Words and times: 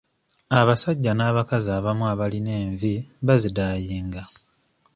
Abasajja 0.59 1.11
n'abakazi 1.15 1.69
abamu 1.79 2.03
abalina 2.13 2.51
envi 2.63 2.93
bazidaayinga. 3.25 4.23